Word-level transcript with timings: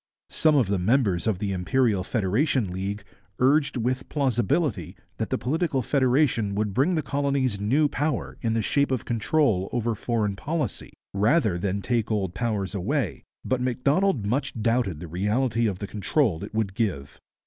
Some 0.31 0.55
of 0.55 0.65
the 0.65 0.79
members 0.79 1.27
of 1.27 1.37
the 1.37 1.51
Imperial 1.51 2.03
Federation 2.03 2.71
League 2.71 3.03
urged 3.37 3.77
with 3.77 4.09
plausibility 4.09 4.95
that 5.17 5.27
political 5.37 5.83
federation 5.83 6.55
would 6.55 6.73
bring 6.73 6.95
the 6.95 7.03
colonies 7.03 7.59
new 7.61 7.87
power 7.87 8.35
in 8.41 8.55
the 8.55 8.63
shape 8.63 8.89
of 8.89 9.05
control 9.05 9.69
over 9.71 9.93
foreign 9.93 10.35
policy, 10.35 10.91
rather 11.13 11.59
than 11.59 11.83
take 11.83 12.09
old 12.09 12.33
powers 12.33 12.73
away, 12.73 13.21
but 13.45 13.61
Macdonald 13.61 14.25
much 14.25 14.59
doubted 14.59 14.99
the 15.01 15.07
reality 15.07 15.67
of 15.67 15.77
the 15.77 15.85
control 15.85 16.43
it 16.43 16.51
would 16.55 16.73
give. 16.73 17.21